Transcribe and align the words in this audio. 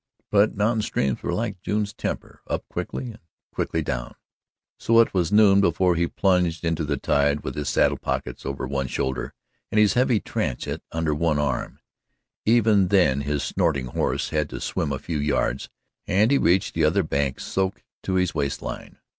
But 0.31 0.55
mountain 0.55 0.81
streams 0.81 1.21
were 1.21 1.31
like 1.31 1.61
June's 1.61 1.93
temper 1.93 2.41
up 2.47 2.67
quickly 2.69 3.11
and 3.11 3.19
quickly 3.53 3.83
down 3.83 4.15
so 4.79 4.99
it 4.99 5.13
was 5.13 5.31
noon 5.31 5.61
before 5.61 5.93
he 5.95 6.07
plunged 6.07 6.65
into 6.65 6.83
the 6.83 6.97
tide 6.97 7.41
with 7.41 7.53
his 7.53 7.69
saddle 7.69 7.99
pockets 7.99 8.43
over 8.43 8.65
one 8.65 8.87
shoulder 8.87 9.35
and 9.71 9.77
his 9.79 9.93
heavy 9.93 10.19
transit 10.19 10.81
under 10.91 11.13
one 11.13 11.37
arm. 11.37 11.77
Even 12.47 12.87
then 12.87 13.21
his 13.21 13.43
snorting 13.43 13.85
horse 13.93 14.29
had 14.31 14.49
to 14.49 14.59
swim 14.59 14.91
a 14.91 14.97
few 14.97 15.19
yards, 15.19 15.69
and 16.07 16.31
he 16.31 16.39
reached 16.39 16.73
the 16.73 16.83
other 16.83 17.03
bank 17.03 17.39
soaked 17.39 17.83
to 18.01 18.15
his 18.15 18.33
waist 18.33 18.63
line. 18.63 18.97